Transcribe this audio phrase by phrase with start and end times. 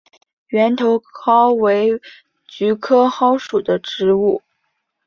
[0.47, 2.01] 圆头蒿为
[2.47, 4.41] 菊科蒿属的植物。